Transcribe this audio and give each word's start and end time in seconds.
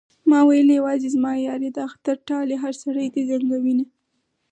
ما 0.29 0.39
ويل 0.47 0.67
يوازې 0.79 1.07
زما 1.15 1.31
يار 1.45 1.59
يې 1.65 1.71
د 1.73 1.77
اختر 1.87 2.15
ټال 2.27 2.47
يې 2.53 2.57
هر 2.63 2.73
سړی 2.83 3.07
دې 3.13 3.21
زنګوينه 3.29 3.85